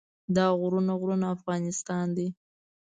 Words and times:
دا 0.35 0.45
غرونه 0.59 0.93
غرونه 0.99 1.27
افغانستان 1.35 2.07
دی. 2.17 2.27